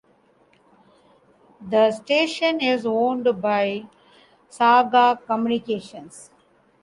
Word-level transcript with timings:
The 1.61 1.91
station 1.91 2.59
is 2.59 2.87
owned 2.87 3.39
by 3.39 3.83
Saga 4.49 5.19
Communications. 5.27 6.31